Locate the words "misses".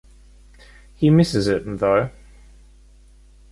1.11-1.47